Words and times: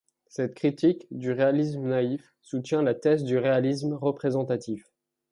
Cette 0.25 0.55
critique 0.55 1.05
du 1.11 1.31
réalisme 1.31 1.83
naïf 1.87 2.33
soutient 2.41 2.81
la 2.81 2.95
thèse 2.95 3.23
du 3.23 3.37
réalisme 3.37 3.93
représentatif. 3.93 4.91